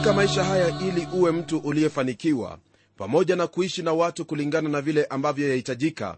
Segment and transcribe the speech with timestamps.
[0.00, 2.58] katika maisha haya ili uwe mtu uliyefanikiwa
[2.96, 6.16] pamoja na kuishi na watu kulingana na vile ambavyo yahitajika.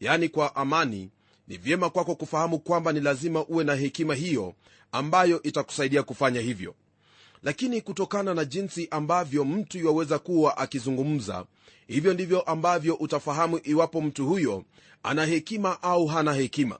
[0.00, 1.10] Yani kwa amani
[1.48, 4.54] ni vyema kwako kufahamu kwamba ni lazima uwe na hekima hiyo
[4.92, 6.74] ambayo itakusaidia kufanya hivyo.
[7.42, 11.44] Lakini kutokana na jinsi ambavyo mtu yaweza kuwa akizungumza
[11.86, 14.64] hivyo ndivyo ambavyo utafahamu iwapo mtu huyo
[15.02, 16.78] ana hekima au hana hekima.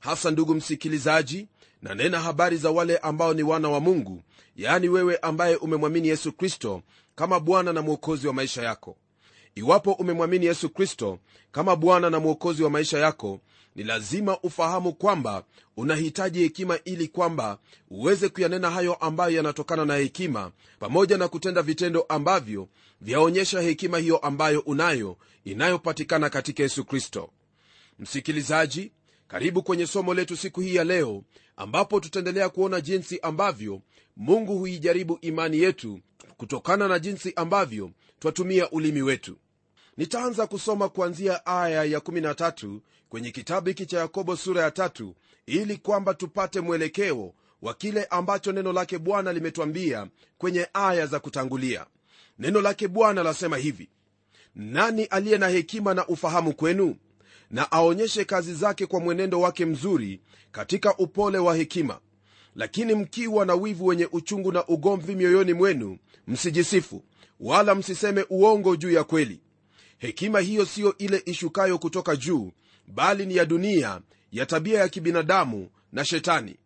[0.00, 1.46] Hasa ndugu msikilizaji
[1.88, 4.22] na nena habari za wale ambao ni wana wa mungu
[4.56, 6.82] yaani wewe ambaye umemwamini yesu kristo
[7.14, 8.96] kama bwana na mwokozi wa maisha yako.
[9.54, 11.18] Iwapo umemwamini yesu kristo
[11.52, 13.40] kama bwana na mwokozi wa maisha yako
[13.76, 15.44] ni lazima ufahamu kwamba
[15.76, 17.58] unahitaji hekima ili kwamba
[17.90, 22.68] uweze kuyanena hayo ambayo yanatokana na hekima pamoja na kutenda vitendo ambavyo
[23.00, 27.30] vyaonyesha hekima hiyo ambayo unayo inayopatikana katika yesu kristo.
[27.98, 28.92] Msikilizaji
[29.28, 31.22] karibu kwenye somo letu siku hii ya leo
[31.56, 33.80] ambapo tutaendelea kuona jinsi ambavyo
[34.16, 36.00] mungu huijaribu imani yetu
[36.36, 39.36] kutokana na jinsi ambavyo twatumia ulimi wetu.
[39.96, 42.78] Nitaanza kusoma kuanzia aya ya 13
[43.08, 45.14] kwenye kitabu hiki cha yakobo sura ya tatu
[45.46, 50.06] ili kwamba tupate mwelekeo wa kile ambacho neno lake bwana limetwambia
[50.38, 51.86] kwenye aya za kutangulia.
[52.38, 53.88] Neno lake bwana lasema hivi
[54.54, 56.96] nani aliye na hekima na ufahamu kwenu
[57.50, 60.20] na aonyeshe kazi zake kwa mwenendo wake mzuri
[60.52, 61.98] katika upole wa hekima.
[62.54, 67.02] Lakini mkiwa na wivu wenye uchungu na ugomvi mioyoni mwenu msijisifu
[67.40, 69.40] wala msiseme uongo juu ya kweli.
[69.98, 72.52] Hekima hiyo siyo ile ishukayo kutoka juu
[72.86, 74.00] bali ni ya dunia
[74.32, 76.56] ya tabia ya kibinadamu na shetani.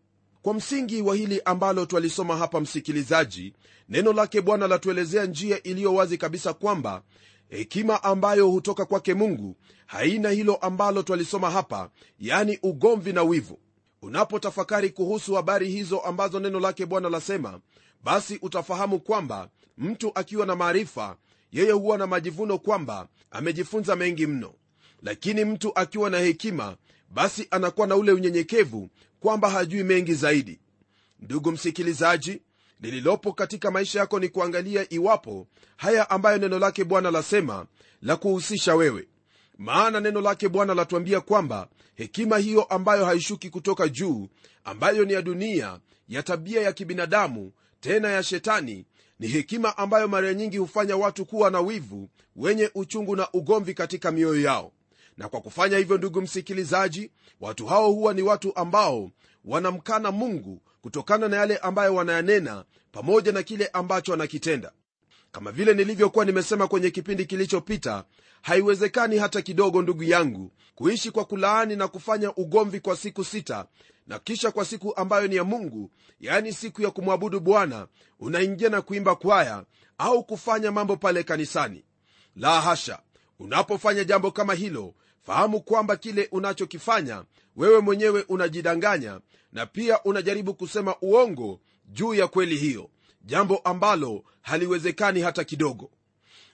[0.42, 3.54] Kwa msingi wa hili ambalo twalisoma hapa msikilizaji
[3.88, 7.02] neno lake bwana latuelezea njia iliyo wazi kabisa kwamba
[7.50, 9.56] hekima ambayo hutoka kwake mungu
[9.87, 13.59] haina hilo ambalo twalisoma hapa yani ugomvi na wivu.
[14.03, 17.61] Unapotafakari kuhusu habari hizo ambazo neno lake bwana lasema
[18.05, 21.16] basi utafahamu kwamba mtu akiwa na maarifa
[21.53, 24.55] yeye huwa na majivuno kwamba amejifunza mengi mno.
[25.03, 26.77] Lakini mtu akiwa na hekima
[27.11, 28.88] basi anakuwa na ule unyenyekevu
[29.21, 30.61] kwamba hajui mengi zaidi.
[31.21, 32.43] Ndugu msikilizaji
[32.80, 35.46] lililopo katika maisha yako ni kuangalia iwapo
[35.76, 37.66] haya ambayo neno lake bwana lasema
[38.02, 39.08] la kuhusisha wewe.
[39.58, 44.28] Maana neno lake bwana latuambia kwamba hekima hiyo ambayo haishuki kutoka juu
[44.64, 48.86] ambayo ni ya dunia ya tabia ya kibinadamu tena ya shetani
[49.19, 54.10] ni hekima ambayo mara nyingi hufanya watu kuwa na wivu wenye uchungu na ugomvi katika
[54.12, 54.72] mioyo yao.
[55.16, 59.10] Na kwa kufanya hivyo ndugu msikilizaji watu hao huwa ni watu ambao
[59.44, 64.72] wanamkana mungu kutokana na yale ambayo wanayanena pamoja na kile ambacho wanakitenda.
[65.32, 68.04] Kama vile nilivyokuwa nimesema kwenye kipindi kilichopita
[68.42, 73.66] haiwezekani hata kidogo ndugu yangu kuishi kwa kulaani na kufanya ugomvi kwa siku sita
[74.06, 75.90] na kisha kwa siku ambayo ni ya mungu
[76.20, 77.86] yaani siku ya kumwabudu bwana
[78.20, 79.64] unaingia na kuimba kwaya
[79.99, 81.84] au kufanya mambo pale kanisani.
[82.37, 82.99] La hasha!
[83.38, 87.25] Unapofanya jambo kama hilo fahamu kwamba kile unachokifanya
[87.60, 89.20] wewe mwenyewe unajidanganya
[89.52, 92.90] na pia unajaribu kusema uongo juu ya kweli hiyo
[93.24, 95.90] jambo ambalo haliwezekani hata kidogo.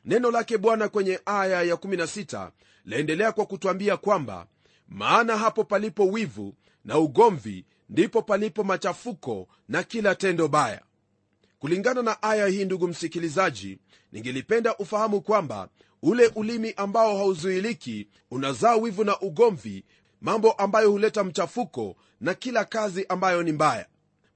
[0.05, 2.51] Neno lake bwana kwenye aya ya 16
[2.85, 4.47] laendelea kwa kutwambia kwamba
[4.89, 6.55] maana hapo palipo wivu
[6.85, 10.83] na ugomvi ndipo palipo machafuko na kila tendo baya.
[11.59, 13.79] Kulingana na aya hii ndugu msikilizaji
[14.13, 15.69] ningelipenda ufahamu kwamba
[16.03, 19.85] ule ulimi ambao hauzuiliki unazaa wivu na ugomvi
[20.21, 23.87] mambo ambayo huleta mchafuko na kila kazi ambayo ni mbaya.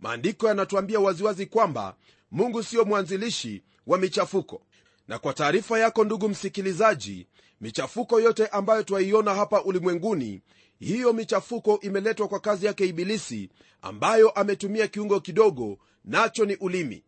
[0.00, 1.96] Maandiko yanatuambia waziwazi kwamba
[2.30, 4.62] mungu siyo mwanzilishi wa michafuko.
[5.08, 7.26] Na kwa taarifa yako ndugu msikilizaji
[7.60, 10.40] michafuko yote ambayo twaiona hapa ulimwenguni
[10.78, 13.50] hiyo michafuko imeletwa kwa kazi yake ibilisi
[13.82, 17.04] ambayo ametumia kiungo kidogo nacho ni ulimi.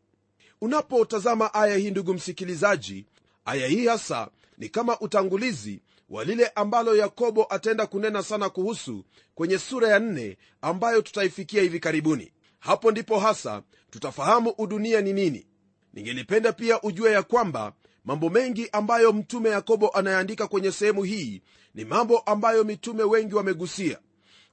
[0.61, 3.07] Unapotazama aya hii ndugu msikilizaji
[3.45, 4.29] aya hii hasa
[4.59, 5.81] ni kama utangulizi
[6.13, 9.05] wa lile ambalo yakobo ataenda kunena sana kuhusu
[9.35, 12.33] kwenye sura ya nne ambayo tutaifikia hivi karibuni.
[12.59, 15.47] Hapo ndipo hasa tutafahamu udunia ni nini.
[15.95, 17.73] Ningelipenda pia ujue ya kwamba
[18.05, 21.43] mambo mengi ambayo mtume yakobo anayeandika kwenye sehemu hii
[21.75, 23.99] ni mambo ambayo mitume wengi wamegusia.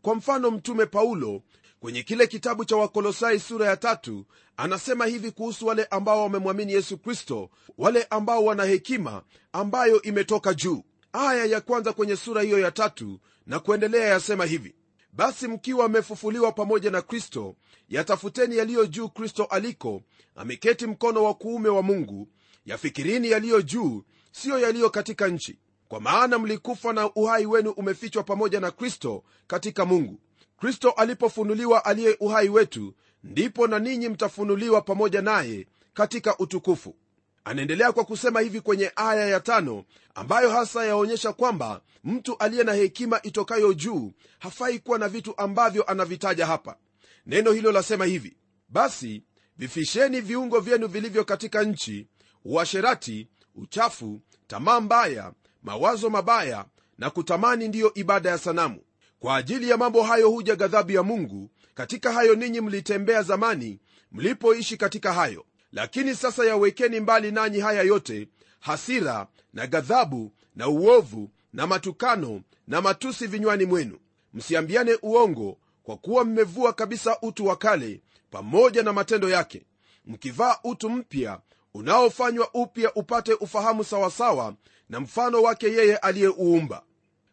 [0.01, 1.41] Kwa mfano mtume paulo
[1.79, 4.25] kwenye kile kitabu cha wakolosai sura ya tatu
[4.57, 9.23] anasema hivi kuhusu wale ambao wamemwamini yesu kristo wale ambao wana hekima
[9.53, 10.83] ambayo imetoka juu
[11.13, 14.75] aya ya kwanza kwenye sura hiyo ya tatu na kuendelea yasema hivi
[15.13, 17.55] basi mkiwa mmefufuliwa pamoja na kristo
[17.89, 20.01] yatafuteni yaliyo juu kristo aliko
[20.35, 22.27] ameketi mkono wa kuume wa mungu.
[22.65, 25.59] Yafikirini yaliyo juu siyo yaliyo katika nchi.
[25.87, 30.19] Kwa maana mlikufa na uhai wenu umefichwa pamoja na kristo katika mungu.
[30.59, 36.95] Kristo alipofunuliwa aliye uhai wetu ndipo na ninyi mtafunuliwa pamoja naye katika utukufu
[37.43, 39.83] anaendelea kwa kusema hivi kwenye aya ya tano
[40.15, 45.83] ambayo hasa yaonyesha kwamba mtu aliye na hekima itokayo juu hafai kuwa na vitu ambavyo
[45.83, 46.77] anavitaja hapa.
[47.25, 48.37] Neno hilo lasema hivi
[48.69, 49.23] basi
[49.57, 52.07] vifisheni viungo vyenu vilivyo katika nchi
[52.45, 55.33] uasherati uchafu tamaa mbaya
[55.63, 56.65] mawazo mabaya
[56.97, 58.81] na kutamani ndiyo ibada ya sanamu.
[59.19, 61.49] Kwa ajili ya mambo hayo huja ghadhabu ya mungu.
[61.73, 63.79] Katika hayo ninyi mlitembea zamani
[64.11, 68.27] mlipoishi katika hayo lakini sasa yawekeni mbali nanyi haya yote
[68.59, 73.99] hasira na ghadhabu na uovu na matukano na matusi vinywani mwenu.
[74.33, 78.01] Msiambiane uongo kwa kuwa mmevua kabisa utu wa kale
[78.31, 79.65] pamoja na matendo yake.
[80.05, 81.39] Mkivaa utu mpya
[81.73, 84.55] unaofanywa upya upate ufahamu sawasawa
[84.89, 86.83] na mfano wake yeye aliyeuumba.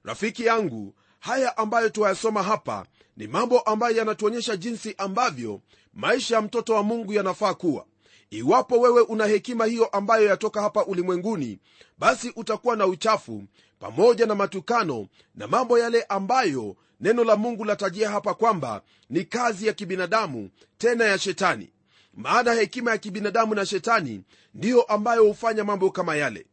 [0.04, 2.86] Rafiki yangu haya ambayo tuwayasoma hapa
[3.16, 5.60] ni mambo ambayo yanatuonyesha jinsi ambavyo
[5.94, 7.86] maisha ya mtoto wa mungu yanafaa kuwa
[8.30, 11.58] iwapo wewe una hekima hiyo ambayo yatoka hapa ulimwenguni
[11.98, 13.42] basi utakuwa na uchafu
[13.78, 19.66] pamoja na matukano na mambo yale ambayo neno la mungu latajia hapa kwamba ni kazi
[19.66, 21.72] ya kibinadamu tena ya shetani.
[22.14, 24.22] Maana hekima ya kibinadamu na shetani
[24.54, 26.46] ndiyo ambayo hufanya mambo kama yale.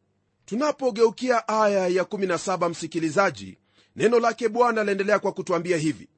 [0.46, 3.58] Tunapogeukia aya ya 17 msikilizaji
[3.96, 6.10] neno lake bwana laendelea kwa kutwambia hivi.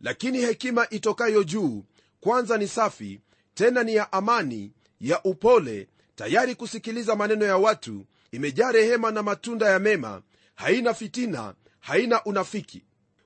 [0.00, 1.84] Lakini hekima itokayo juu
[2.20, 3.20] kwanza ni safi
[3.54, 4.72] tena ni ya amani
[5.02, 10.22] ya upole tayari kusikiliza maneno ya watu imejaa rehema na matunda ya mema
[10.54, 12.82] haina fitina haina unafiki.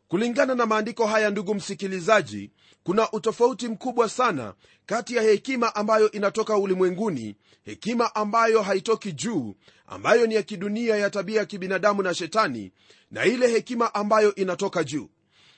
[0.08, 2.50] Kulingana na maandiko haya ndugu msikilizaji
[2.82, 4.55] kuna utofauti mkubwa sana
[4.87, 9.55] kati ya hekima ambayo inatoka ulimwenguni hekima ambayo haitoki juu
[9.87, 12.72] ambayo ni ya kidunia ya tabia ya kibinadamu na shetani
[13.11, 15.08] na ile hekima ambayo inatoka juu.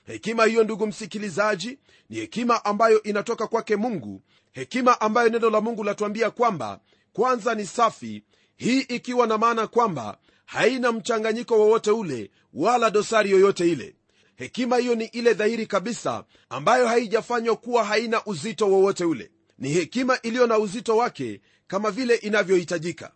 [0.06, 1.79] Hekima hiyo ndugu msikilizaji
[2.11, 4.23] ni hekima ambayo inatoka kwake mungu
[4.58, 6.81] hekima ambayo neno la mungu latuambia kwamba
[7.12, 8.22] kwanza ni safi
[8.56, 13.94] hii ikiwa na maana kwamba haina mchanganyiko wowote ule wala dosari yoyote ile.
[14.37, 19.31] Hekima hiyo ni ile dhahiri kabisa ambayo haijafanywa kuwa haina uzito wowote ule.
[19.58, 23.12] Ni hekima iliyo na uzito wake kama vile inavyohitajika.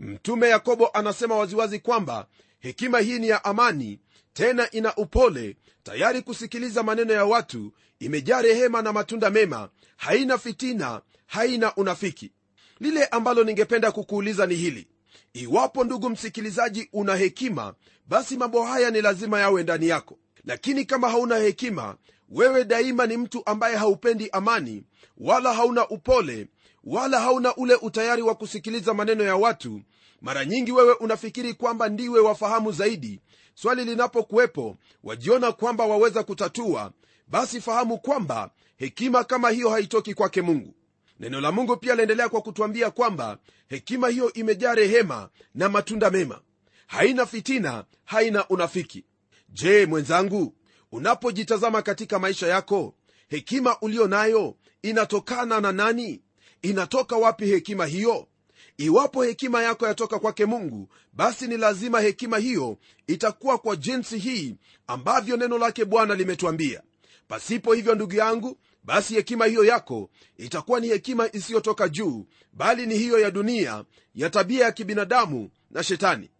[0.00, 2.26] Mtume yakobo anasema waziwazi kwamba
[2.58, 3.98] hekima hii ni ya amani
[4.36, 11.00] tena ina upole tayari kusikiliza maneno ya watu imejaa rehema na matunda mema haina fitina
[11.26, 12.32] haina unafiki.
[12.80, 14.88] Lile ambalo ningependa kukuuliza ni hili.
[15.32, 17.74] Iwapo ndugu msikilizaji una hekima
[18.08, 20.18] basi mambo haya ni lazima yawe ndani yako.
[20.44, 21.96] Lakini kama hauna hekima
[22.28, 24.84] wewe daima ni mtu ambaye haupendi amani
[25.18, 26.48] wala hauna upole
[26.84, 29.80] wala hauna ule utayari wa kusikiliza maneno ya watu
[30.20, 33.20] mara nyingi wewe unafikiri kwamba ndiwe wafahamu zaidi
[33.56, 36.92] swali linapokuwepo wajiona kwamba waweza kutatua
[37.28, 40.74] basi fahamu kwamba hekima kama hiyo haitoki kwake mungu.
[41.20, 46.40] Neno la mungu pia laendelea kwa kutwambia kwamba hekima hiyo imejaa rehema na matunda mema.
[46.86, 49.04] Haina fitina haina unafiki.
[49.48, 50.54] Je mwenzangu
[50.92, 52.94] unapojitazama katika maisha yako
[53.28, 56.22] hekima uliyo nayo inatokana na nani?
[56.62, 58.28] Inatoka wapi hekima hiyo
[58.78, 64.56] iwapo hekima yako yatoka kwake mungu basi ni lazima hekima hiyo itakuwa kwa jinsi hii
[64.86, 66.82] ambavyo neno lake bwana limetwambia
[67.28, 72.98] pasipo hivyo ndugu yangu basi hekima hiyo yako itakuwa ni hekima isiyotoka juu bali ni
[72.98, 76.30] hiyo ya dunia ya tabia ya kibinadamu na shetani.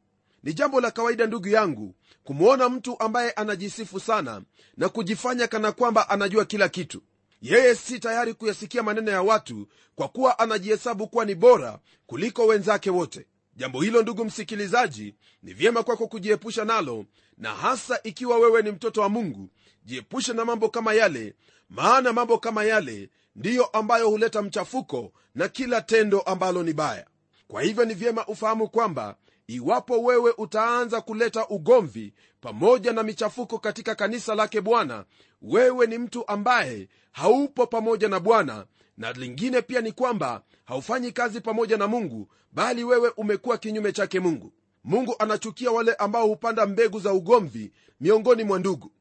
[0.42, 4.42] Ni jambo la kawaida ndugu yangu kumwona mtu ambaye anajisifu sana
[4.76, 7.02] na kujifanya kana kwamba anajua kila kitu
[7.42, 12.90] yeye si tayari kuyasikia maneno ya watu kwa kuwa anajihesabu kuwa ni bora kuliko wenzake
[12.90, 13.26] wote.
[13.56, 17.04] Jambo hilo ndugu msikilizaji ni vyema kwako kujiepusha nalo
[17.38, 19.50] na hasa ikiwa wewe ni mtoto wa mungu
[19.84, 21.34] jiepushe na mambo kama yale
[21.70, 27.06] maana mambo kama yale ndiyo ambayo huleta mchafuko na kila tendo ambalo ni baya.
[27.48, 29.16] Kwa hivyo ni vyema ufahamu kwamba
[29.48, 35.04] iwapo wewe utaanza kuleta ugomvi pamoja na michafuko katika kanisa lake bwana
[35.42, 41.40] wewe ni mtu ambaye haupo pamoja na bwana na lingine pia ni kwamba haufanyi kazi
[41.40, 44.52] pamoja na mungu bali wewe umekuwa kinyume chake mungu.
[44.84, 48.92] Mungu anachukia wale ambao hupanda mbegu za ugomvi miongoni mwa ndugu.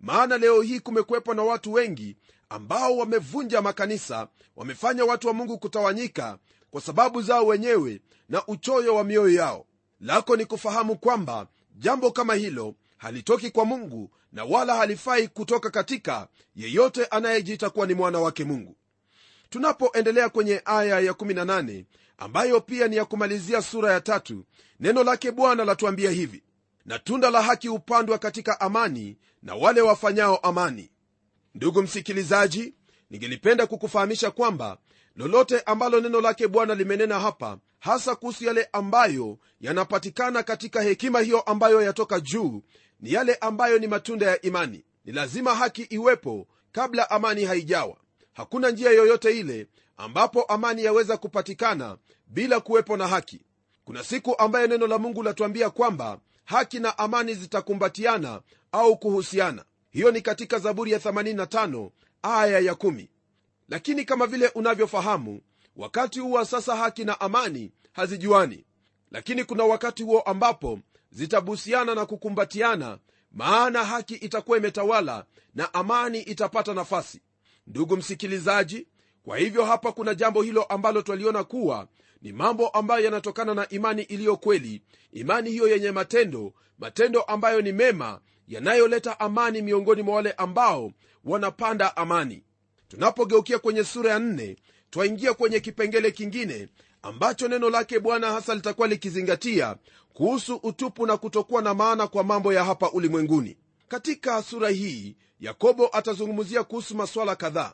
[0.00, 2.16] Maana leo hii kumekuwepo na watu wengi
[2.48, 6.38] ambao wamevunja makanisa wamefanya watu wa mungu kutawanyika
[6.70, 9.66] kwa sababu zao wenyewe na uchoyo wa mioyo yao
[10.00, 16.28] lako ni kufahamu kwamba jambo kama hilo halitoki kwa mungu na wala halifai kutoka katika
[16.56, 18.76] yeyote anayejiita kuwa ni mwana wake mungu.
[19.50, 21.84] Tunapoendelea kwenye aya ya 18
[22.18, 24.44] ambayo pia ni ya kumalizia sura ya tatu
[24.80, 26.42] neno lake bwana latuambia hivi
[26.84, 30.90] na tunda la haki hupandwa katika amani na wale wafanyao amani.
[31.54, 32.74] Ndugu msikilizaji
[33.10, 34.78] ningelipenda kukufahamisha kwamba
[35.16, 41.40] lolote ambalo neno lake bwana limenena hapa hasa kuhusu yale ambayo yanapatikana katika hekima hiyo
[41.40, 42.62] ambayo yatoka juu
[43.00, 44.84] ni yale ambayo ni matunda ya imani.
[45.04, 47.96] Ni lazima haki iwepo kabla amani haijawa.
[48.32, 53.40] Hakuna njia yoyote ile ambapo amani yaweza kupatikana bila kuwepo na haki.
[53.84, 58.40] Kuna siku ambayo neno la mungu latuambia kwamba haki na amani zitakumbatiana
[58.72, 59.64] au kuhusiana.
[59.90, 61.90] Hiyo ni katika zaburi ya 85
[62.22, 63.06] aya ya 1
[63.70, 65.40] lakini kama vile unavyofahamu
[65.76, 68.64] wakati huwa sasa haki na amani hazijuani.
[69.10, 70.78] Lakini kuna wakati huo ambapo
[71.10, 72.98] zitabusiana na kukumbatiana
[73.32, 75.24] maana haki itakuwa imetawala
[75.54, 77.20] na amani itapata nafasi.
[77.66, 78.86] Ndugu msikilizaji
[79.22, 81.88] kwa hivyo hapa kuna jambo hilo ambalo twaliona kuwa
[82.22, 87.72] ni mambo ambayo yanatokana na imani iliyo kweli imani hiyo yenye matendo matendo ambayo ni
[87.72, 90.92] mema yanayoleta amani miongoni mwa wale ambao
[91.24, 92.42] wanapanda amani
[92.90, 94.56] tunapogeukia kwenye sura ya nne
[94.90, 96.68] twaingia kwenye kipengele kingine
[97.02, 99.76] ambacho neno lake bwana hasa litakuwa likizingatia
[100.12, 103.56] kuhusu utupu na kutokuwa na maana kwa mambo ya hapa ulimwenguni.
[103.88, 107.72] Katika sura hii yakobo atazungumzia kuhusu maswala kadhaa.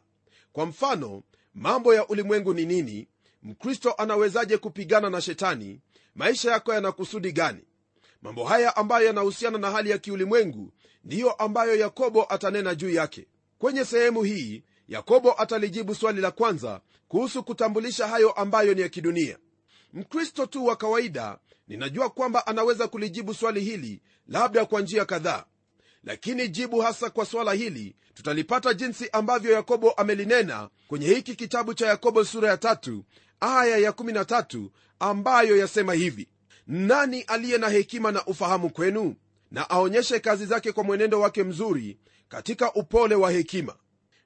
[0.52, 1.22] Kwa mfano
[1.54, 3.08] mambo ya ulimwengu ni nini?
[3.42, 5.80] Mkristo anawezaje kupigana na shetani?
[6.14, 7.60] Maisha yako yana kusudi gani?
[8.22, 10.72] Mambo haya ambayo yanahusiana na hali ya kiulimwengu
[11.04, 13.26] ndiyo ambayo yakobo atanena juu yake.
[13.58, 19.38] Kwenye sehemu hii yakobo atalijibu swali la kwanza kuhusu kutambulisha hayo ambayo ni ya kidunia.
[19.92, 21.38] Mkristo tu wa kawaida
[21.68, 25.44] ninajua kwamba anaweza kulijibu swali hili labda kwa njia kadhaa.
[26.04, 31.86] Lakini jibu hasa kwa swala hili tutalipata jinsi ambavyo yakobo amelinena kwenye hiki kitabu cha
[31.86, 33.04] yakobo sura ya tatu
[33.40, 36.28] aya ya 13 ambayo yasema hivi.
[36.66, 39.14] Nani aliye na hekima na ufahamu kwenu?
[39.50, 43.74] Na aonyeshe kazi zake kwa mwenendo wake mzuri katika upole wa hekima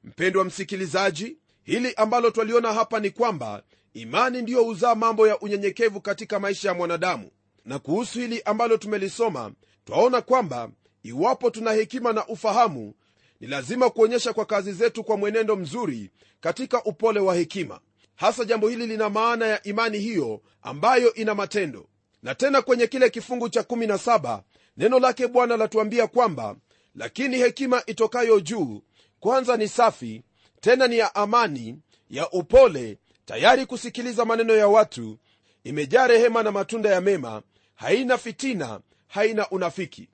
[0.05, 3.63] mpendwa msikilizaji hili ambalo twaliona hapa ni kwamba
[3.95, 7.31] imani ndiyo huzaa mambo ya unyenyekevu katika maisha ya mwanadamu.
[7.65, 9.53] Na kuhusu hili ambalo tumelisoma
[9.85, 10.71] twaona kwamba
[11.03, 12.95] iwapo tuna hekima na ufahamu
[13.41, 17.81] ni lazima kuonyesha kwa kazi zetu kwa mwenendo mzuri katika upole wa hekima.
[18.17, 21.87] Hasa jambo hili lina maana ya imani hiyo ambayo ina matendo.
[22.23, 24.41] Na tena kwenye kile kifungu cha 17
[24.77, 26.57] neno lake bwana latuambia kwamba
[26.95, 28.83] lakini hekima itokayo juu
[29.21, 30.23] kwanza ni safi
[30.61, 31.79] tena ni ya amani
[32.11, 35.19] ya upole tayari kusikiliza maneno ya watu
[35.65, 37.43] imejaa rehema na matunda ya mema
[37.75, 40.09] haina fitina haina unafiki.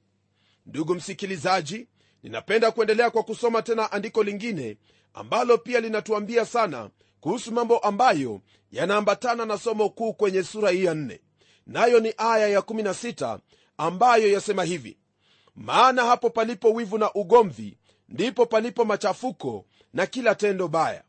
[0.67, 1.87] Ndugu msikilizaji
[2.23, 4.77] ninapenda kuendelea kwa kusoma tena andiko lingine
[5.15, 8.41] ambalo pia linatuambia sana kuhusu mambo ambayo
[8.73, 11.21] yanaambatana na somo kuu kwenye sura hii ya nne.
[11.67, 13.39] Nayo ni aya ya16
[13.79, 14.99] ambayo yasema hivi
[15.57, 21.03] maana hapo palipo wivu na ugomvi ndipo palipo machafuko na kila tendo baya.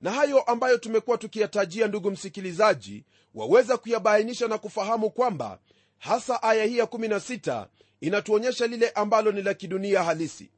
[0.00, 3.04] Na hayo ambayo tumekuwa tukiyatajia ndugu msikilizaji
[3.34, 5.58] waweza kuyabainisha na kufahamu kwamba
[5.98, 7.66] hasa aya hii ya16
[8.00, 10.50] inatuonyesha lile ambalo ni la kidunia halisi.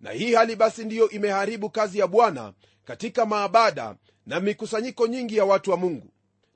[0.00, 2.52] Na hii hali basi ndiyo imeharibu kazi ya bwana
[2.84, 3.96] katika maabada
[4.26, 6.08] na mikusanyiko nyingi ya watu wa mungu.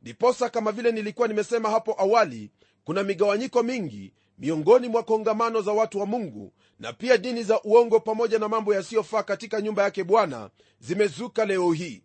[0.02, 2.50] Ndiposa kama vile nilikuwa nimesema hapo awali
[2.84, 8.00] kuna migawanyiko mingi miongoni mwa kongamano za watu wa mungu na pia dini za uongo
[8.00, 10.50] pamoja na mambo yasiyofaa katika nyumba yake bwana
[10.80, 12.02] zimezuka leo hii.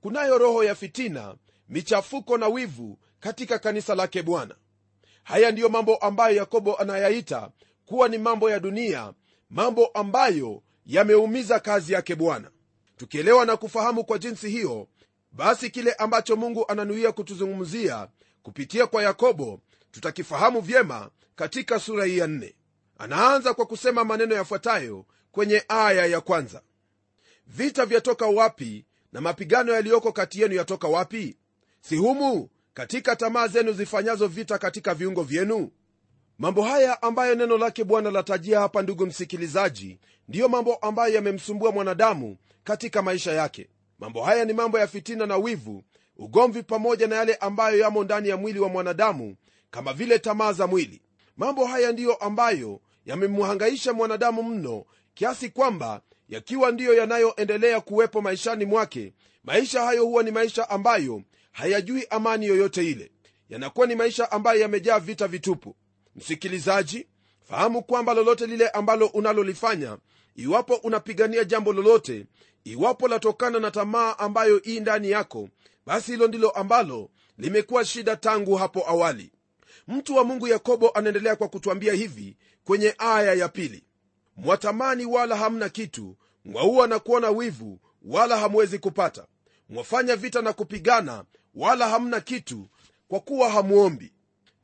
[0.00, 1.34] Kunayo roho ya fitina
[1.68, 4.54] michafuko na wivu katika kanisa lake bwana.
[5.24, 7.50] Haya ndiyo mambo ambayo yakobo anayaita
[7.86, 9.12] kuwa ni mambo ya dunia
[9.50, 12.50] mambo ambayo yameumiza kazi yake bwana.
[12.96, 14.88] Tukielewa na kufahamu kwa jinsi hiyo
[15.32, 18.08] basi kile ambacho mungu ananuia kutuzungumzia
[18.42, 19.60] kupitia kwa yakobo
[19.90, 22.54] tutakifahamu vyema katika sura hii ya nne.
[22.98, 26.62] Anaanza kwa kusema maneno yafuatayo kwenye aya ya kwanza.
[27.46, 31.36] Vita vyatoka wapi na mapigano yaliyoko kati yenu yatoka wapi?
[31.80, 35.70] Si humu katika tamaa zenu zifanyazo vita katika viungo vyenu?
[36.38, 42.36] Mambo haya ambayo neno lake bwana latajia hapa ndugu msikilizaji ndiyo mambo ambayo yamemsumbua mwanadamu
[42.64, 43.68] katika maisha yake.
[43.98, 45.84] Mambo haya ni mambo ya fitina na wivu
[46.16, 49.36] ugomvi pamoja na yale ambayo yamo ndani ya mwili wa mwanadamu
[49.70, 51.02] kama vile tamaa za mwili.
[51.36, 54.84] Mambo haya ndiyo ambayo yamemhangaisha mwanadamu mno
[55.14, 61.22] kiasi kwamba yakiwa ndiyo yanayoendelea kuwepo maishani mwake maisha hayo huwa ni maisha ambayo
[61.52, 63.10] hayajui amani yoyote ile.
[63.48, 65.76] Yanakuwa ni maisha ambayo yamejaa vita vitupu.
[66.16, 67.06] Msikilizaji
[67.42, 69.98] fahamu kwamba lolote lile ambalo unalolifanya
[70.36, 72.26] iwapo unapigania jambo lolote
[72.64, 75.48] iwapo latokana na tamaa ambayo ii ndani yako
[75.86, 79.32] basi hilo ndilo ambalo limekuwa shida tangu hapo awali
[79.88, 83.84] mtu wa mungu yakobo anaendelea kwa kutwambia hivi kwenye aya ya pili.
[84.36, 89.26] Mwatamani wala hamna kitu mwaua na kuona wivu wala hamwezi kupata.
[89.68, 92.68] Mwafanya vita na kupigana wala hamna kitu
[93.08, 94.12] kwa kuwa hamwombi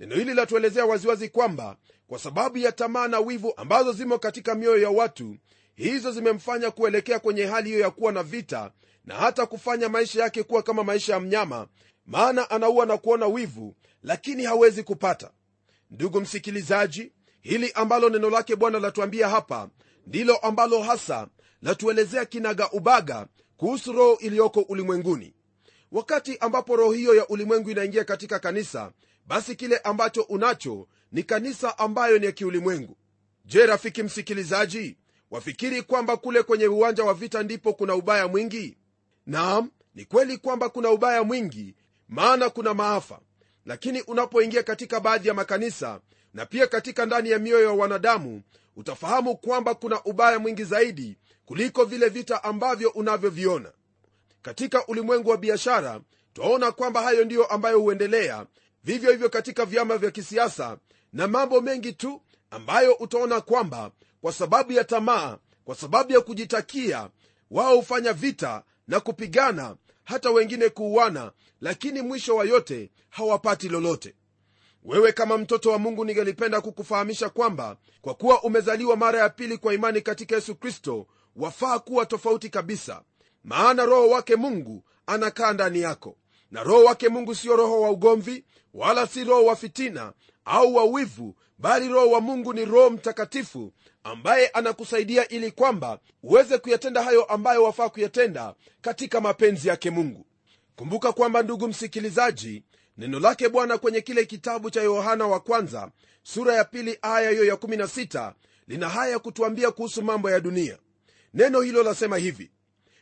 [0.00, 4.82] neno hili latuelezea waziwazi kwamba kwa sababu ya tamaa na wivu ambazo zimo katika mioyo
[4.82, 5.37] ya watu
[5.75, 8.73] hizo zimemfanya kuelekea kwenye hali hiyo ya kuwa na vita
[9.04, 11.68] na hata kufanya maisha yake kuwa kama maisha ya mnyama
[12.06, 15.30] maana anaua na kuona wivu lakini hawezi kupata.
[15.90, 19.68] Ndugu msikilizaji hili ambalo neno lake bwana latuambia hapa
[20.06, 21.28] ndilo ambalo hasa
[21.62, 25.34] latuelezea kinaga ubaga kuhusu roho iliyoko ulimwenguni.
[25.92, 28.92] Wakati ambapo roho hiyo ya ulimwengu inaingia katika kanisa
[29.26, 32.96] basi kile ambacho unacho ni kanisa ambayo ni ya kiulimwengu.
[33.44, 34.96] Je rafiki msikilizaji
[35.30, 38.76] wafikiri kwamba kule kwenye uwanja wa vita ndipo kuna ubaya mwingi?
[39.26, 41.75] Naam ni kweli kwamba kuna ubaya mwingi
[42.08, 43.20] maana kuna maafa.
[43.66, 46.00] Lakini unapoingia katika baadhi ya makanisa
[46.34, 48.42] na pia katika ndani ya mioyo ya wanadamu
[48.76, 53.72] utafahamu kwamba kuna ubaya mwingi zaidi kuliko vile vita ambavyo unavyoviona.
[54.42, 56.00] Katika ulimwengu wa biashara
[56.33, 58.46] twaona kwamba hayo ndiyo ambayo huendelea
[58.85, 60.78] vivyo hivyo katika vyama vya kisiasa
[61.12, 67.09] na mambo mengi tu ambayo utaona kwamba kwa sababu ya tamaa kwa sababu ya kujitakia
[67.50, 69.76] wao hufanya vita na kupigana
[70.07, 74.14] hata wengine kuuana lakini mwisho wa yote hawapati lolote.
[74.85, 79.75] Wewe kama mtoto wa mungu ningelipenda kukufahamisha kwamba kwa kuwa umezaliwa mara ya pili kwa
[79.75, 83.03] imani katika yesu kristo wafaa kuwa tofauti kabisa.
[83.45, 86.16] Maana roho wake mungu anakaa ndani yako.
[86.51, 90.12] Na roho wake mungu sio roho wa ugomvi wala si roho wa fitina
[90.45, 93.73] au wa wivu bali roho wa mungu ni roho mtakatifu
[94.11, 100.27] ambaye anakusaidia ili kwamba uweze kuyatenda hayo ambayo wafaa kuyatenda katika mapenzi yake mungu.
[100.77, 102.62] Kumbuka kwamba ndugu msikilizaji
[102.99, 105.90] neno lake bwana kwenye kile kitabu cha yohana wa kwanza
[106.23, 108.33] sura ya pili aya hiyo ya 16
[108.69, 110.79] lina haya ya kutuambia kuhusu mambo ya dunia.
[111.35, 112.51] Neno hilo lasema hivi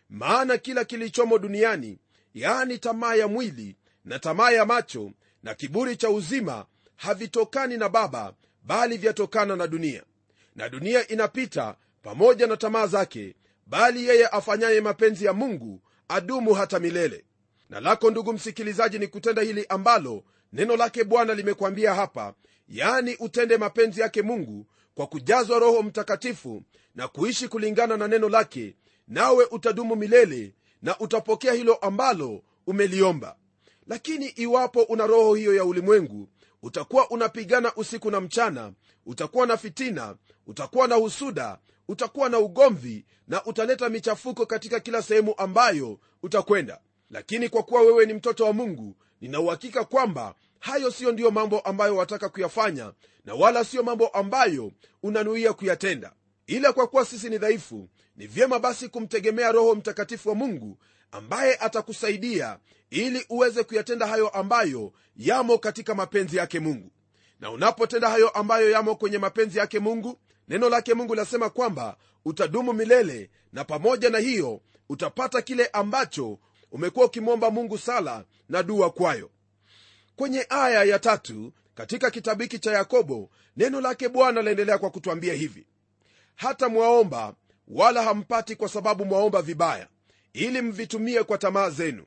[0.08, 1.98] maana kila kilichomo duniani
[2.34, 5.10] yaani tamaa ya mwili na tamaa ya macho
[5.42, 10.02] na kiburi cha uzima havitokani na baba bali vyatokana na dunia
[10.54, 13.34] na dunia inapita pamoja na tamaa zake
[13.66, 17.24] bali yeye afanyaye mapenzi ya mungu adumu hata milele.
[17.70, 22.34] Na lako ndugu msikilizaji ni kutenda hili ambalo neno lake bwana limekwambia hapa
[22.68, 26.62] yaani utende mapenzi yake mungu kwa kujazwa roho mtakatifu
[26.94, 28.76] na kuishi kulingana na neno lake
[29.08, 33.36] nawe utadumu milele na utapokea hilo ambalo umeliomba.
[33.86, 36.28] Lakini iwapo una roho hiyo ya ulimwengu
[36.64, 38.72] utakuwa unapigana usiku na mchana
[39.06, 45.34] utakuwa na fitina utakuwa na husuda utakuwa na ugomvi na utaleta michafuko katika kila sehemu
[45.36, 46.80] ambayo utakwenda.
[47.10, 51.96] Lakini kwa kuwa wewe ni mtoto wa mungu ninauhakika kwamba hayo siyo ndiyo mambo ambayo
[51.96, 52.92] wataka kuyafanya
[53.24, 54.72] na wala siyo mambo ambayo
[55.02, 56.12] unanuia kuyatenda.
[56.46, 60.78] Ila kwa kuwa sisi ni dhaifu ni vyema basi kumtegemea roho mtakatifu wa mungu
[61.10, 62.58] ambaye atakusaidia
[62.90, 66.90] ili uweze kuyatenda hayo ambayo yamo katika mapenzi yake mungu.
[67.40, 72.72] Na unapotenda hayo ambayo yamo kwenye mapenzi yake mungu neno lake mungu lasema kwamba utadumu
[72.72, 76.38] milele na pamoja na hiyo utapata kile ambacho
[76.72, 79.30] umekuwa ukimwomba mungu sala na dua kwayo.
[80.16, 85.34] Kwenye aya ya tatu katika kitabu hiki cha yakobo neno lake bwana laendelea kwa kutwambia
[85.34, 85.66] hivi.
[86.36, 87.34] Hata mwaomba
[87.68, 89.88] wala hampati kwa sababu mwaomba vibaya
[90.32, 92.04] ili mvitumie kwa tamaa zenu.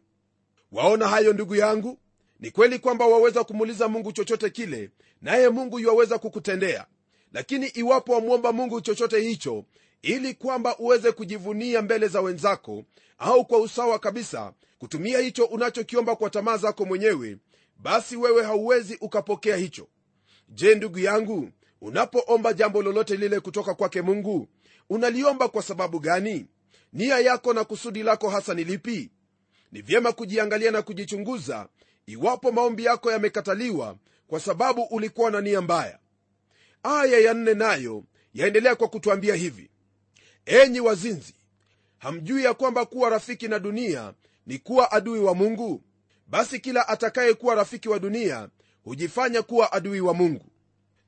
[0.72, 1.98] Waona hayo ndugu yangu?
[2.40, 4.90] Ni kweli kwamba waweza kumuuliza mungu chochote kile
[5.22, 6.86] naye mungu yuwaweza kukutendea.
[7.34, 9.66] Lakini iwapo wamwomba mungu chochote hicho
[10.02, 12.84] ili kwamba uweze kujivunia mbele za wenzako
[13.18, 17.38] au kwa usawa kabisa kutumia hicho unachokiomba kwa tamaa zako mwenyewe
[17.78, 19.88] basi wewe hauwezi ukapokea hicho.
[20.50, 21.50] Je ndugu yangu
[21.82, 24.48] unapoomba jambo lolote lile kutoka kwake mungu
[24.90, 26.46] unaliomba kwa sababu gani?
[26.94, 29.12] Nia yako na kusudi lako hasa ni lipi?
[29.72, 31.68] Ni vyema kujiangalia na kujichunguza
[32.06, 33.98] iwapo maombi yako yamekataliwa
[34.28, 36.00] kwa sababu ulikuwa na nia mbaya.
[36.84, 39.70] Aya ya nne nayo yaendelea kwa kutwambia hivi.
[40.46, 41.34] Enyi wazinzi
[41.98, 44.14] hamjui ya kwamba kuwa rafiki na dunia
[44.46, 45.84] ni kuwa adui wa mungu?
[46.28, 48.50] Basi kila atakayekuwa rafiki wa dunia
[48.84, 50.46] hujifanya kuwa adui wa mungu.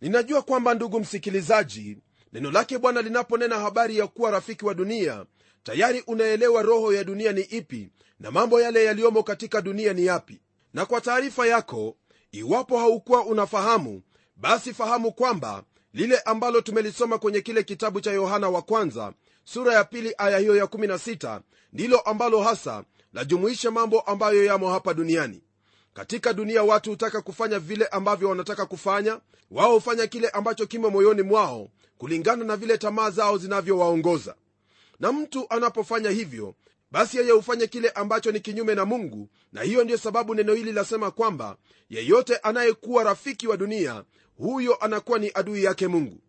[0.01, 1.97] Ninajua kwamba ndugu msikilizaji
[2.33, 5.25] neno lake bwana linaponena habari ya kuwa rafiki wa dunia
[5.63, 7.89] tayari unaelewa roho ya dunia ni ipi
[8.19, 10.39] na mambo yale yaliyomo katika dunia ni yapi.
[10.73, 11.95] Na kwa taarifa yako
[12.31, 14.01] iwapo haukuwa unafahamu
[14.35, 15.63] basi fahamu kwamba
[15.93, 19.13] lile ambalo tumelisoma kwenye kile kitabu cha yohana wa kwanza
[19.43, 21.41] sura ya pili aya hiyo ya 16
[21.73, 25.41] ndilo ambalo hasa lajumuisha mambo ambayo yamo hapa duniani.
[25.93, 29.19] Katika dunia watu hutaka kufanya vile ambavyo wanataka kufanya
[29.51, 31.69] wao hufanya kile ambacho kimo moyoni mwao
[32.03, 34.35] kulingana na vile tamaa zao zinavyowaongoza.
[34.99, 36.55] Na mtu anapofanya hivyo
[36.91, 40.71] basi yeye hufanye kile ambacho ni kinyume na mungu na hiyo ndiyo sababu neno hili
[40.71, 41.57] lasema kwamba
[41.89, 44.03] yeyote anayekuwa rafiki wa dunia
[44.37, 46.19] huyo anakuwa ni adui yake mungu.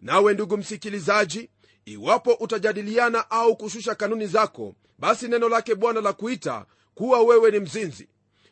[0.00, 1.50] Nawe ndugu msikilizaji
[1.84, 7.58] iwapo utajadiliana au kushusha kanuni zako basi neno lake bwana la kuita kuwa wewe ni
[7.60, 8.08] mzinzi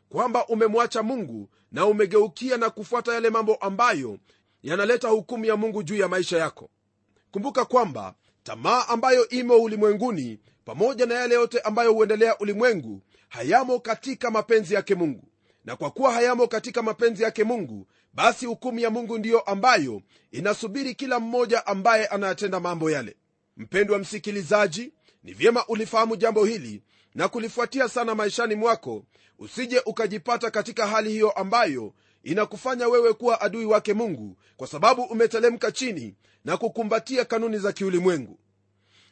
[0.09, 4.19] kwamba umemwacha mungu na umegeukia na kufuata yale mambo ambayo
[4.63, 6.71] yanaleta hukumu ya mungu juu ya maisha yako.
[7.31, 14.31] Kumbuka kwamba tamaa ambayo imo ulimwenguni pamoja na yale yote ambayo huendelea ulimwengu hayamo katika
[14.31, 15.25] mapenzi yake mungu.
[15.65, 20.95] Na kwa kuwa hayamo katika mapenzi yake mungu basi hukumu ya mungu ndiyo ambayo inasubiri
[20.95, 23.17] kila mmoja ambaye anayatenda mambo yale.
[23.57, 24.93] Mpendwa msikilizaji
[25.23, 26.83] ni vyema ulifahamu jambo hili
[27.15, 29.05] na kulifuatia sana maishani mwako
[29.39, 35.73] usije ukajipata katika hali hiyo ambayo inakufanya wewe kuwa adui wake mungu kwa sababu umetelemka
[35.73, 38.39] chini na kukumbatia kanuni za kiulimwengu.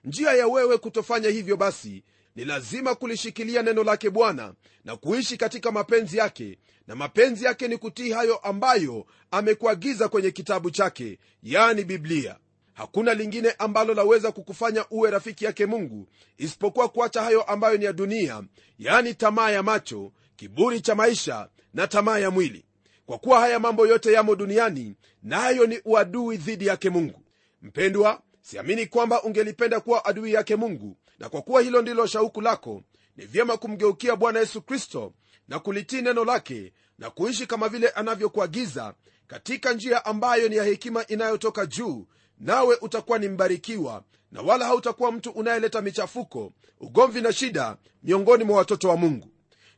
[0.04, 2.04] Njia ya wewe kutofanya hivyo basi
[2.36, 7.76] ni lazima kulishikilia neno lake bwana na kuishi katika mapenzi yake na mapenzi yake ni
[7.78, 12.36] kutii hayo ambayo amekuagiza kwenye kitabu chake yani biblia.
[12.74, 17.92] Hakuna lingine ambalo laweza kukufanya uwe rafiki yake mungu isipokuwa kuacha hayo ambayo ni ya
[17.92, 18.42] dunia
[18.78, 22.64] yani tamaa ya macho kiburi cha maisha na tamaa ya mwili
[23.06, 27.22] kwa kuwa haya mambo yote yamo duniani nayo na ni uadui dhidi yake mungu.
[27.62, 32.82] Mpendwa siamini kwamba ungelipenda kuwa adui yake mungu na kwa kuwa hilo ndilo shauku lako
[33.16, 35.12] ni vyema kumgeukia bwana yesu kristo
[35.48, 38.94] na kulitii neno lake na kuishi kama vile anavyokuagiza
[39.26, 42.06] katika njia ambayo ni ya hekima inayotoka juu
[42.38, 48.56] nawe utakuwa ni mbarikiwa na wala hautakuwa mtu unayeleta michafuko ugomvi na shida miongoni mwa
[48.58, 49.28] watoto wa mungu.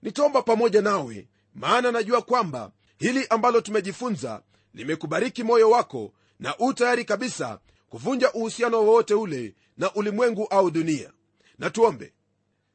[0.02, 4.42] Nitaomba pamoja nawe maana najua kwamba hili ambalo tumejifunza
[4.74, 11.12] limekubariki moyo wako na u tayari kabisa kuvunja uhusiano wowote ule na ulimwengu au dunia.
[11.58, 12.12] Na tuombe.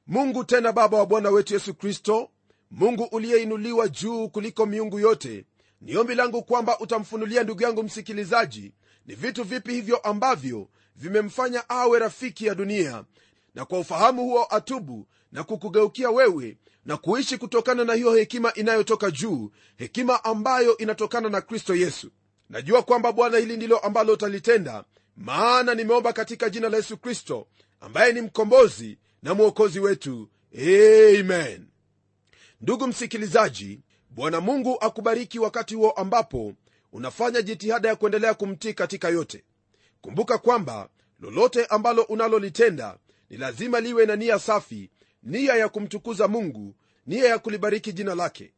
[0.07, 2.29] Mungu tena baba wa bwana wetu yesu kristo
[2.71, 5.45] mungu uliyeinuliwa juu kuliko miungu yote
[5.81, 8.73] ni ombi langu kwamba utamfunulia ndugu yangu msikilizaji
[9.05, 13.03] ni vitu vipi hivyo ambavyo vimemfanya awe rafiki ya dunia
[13.55, 19.11] na kwa ufahamu huo atubu na kukugeukia wewe na kuishi kutokana na hiyo hekima inayotoka
[19.11, 22.11] juu hekima ambayo inatokana na kristo yesu.
[22.49, 24.83] Najua kwamba bwana hili ndilo ambalo utalitenda
[25.17, 27.47] maana nimeomba katika jina la yesu kristo
[27.81, 30.29] ambaye ni mkombozi na mwokozi wetu.
[31.19, 31.67] Amen.
[32.61, 36.53] Ndugu msikilizaji bwana mungu akubariki wakati huo ambapo
[36.91, 39.43] unafanya jitihada ya kuendelea kumtii katika yote.
[40.01, 42.97] Kumbuka kwamba lolote ambalo unalolitenda
[43.29, 44.89] ni lazima liwe na nia safi
[45.23, 46.75] nia ya kumtukuza mungu
[47.07, 48.53] nia ya kulibariki jina lake.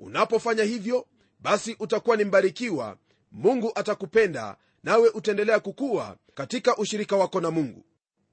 [0.00, 1.06] Unapofanya hivyo
[1.40, 2.96] basi utakuwa ni mbarikiwa
[3.32, 7.84] mungu atakupenda nawe utaendelea kukuwa katika ushirika wako na mungu.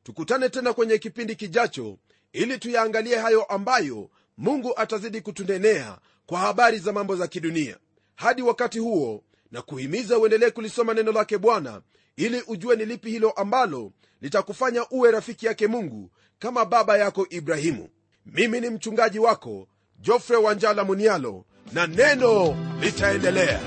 [0.04, 1.97] Tukutane tena kwenye kipindi kijacho
[2.34, 7.78] ili tuyaangalie hayo ambayo mungu atazidi kutunenea kwa habari za mambo za kidunia.
[8.15, 11.82] Hadi wakati huo na kuhimiza uendelee kulisoma neno lake bwana
[12.15, 17.89] ili ujue ni lipi hilo ambalo litakufanya uwe rafiki yake mungu kama baba yako ibrahimu.
[18.26, 19.67] Mimi ni mchungaji wako
[20.00, 23.60] jofre wanjala munialo na neno litaendelea.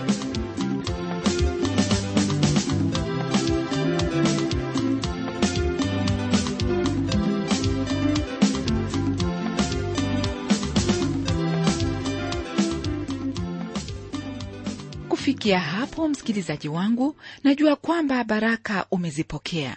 [15.09, 19.77] Kufikia hapo msikilizaji wangu najua kwamba baraka umezipokea